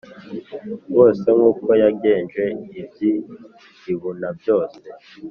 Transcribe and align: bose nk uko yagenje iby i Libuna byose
bose 0.95 1.25
nk 1.37 1.41
uko 1.49 1.69
yagenje 1.83 2.43
iby 2.81 2.99
i 3.09 3.11
Libuna 3.83 4.27
byose 4.39 4.81